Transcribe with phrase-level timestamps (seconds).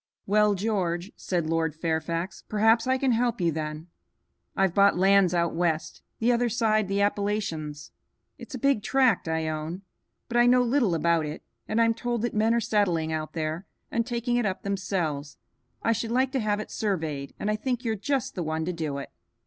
[0.25, 3.85] "Well, George," said Lord Fairfax, "perhaps I can help you then.
[4.57, 7.91] I've bought lands out west, the other side the Appalachians.
[8.39, 9.83] It's a big tract I own,
[10.27, 13.67] but I know little about it, and I'm told that men are settling out there
[13.91, 15.37] and taking it up themselves.
[15.83, 18.73] I should like to have it surveyed, and I think you're just the one to
[18.73, 19.11] do it."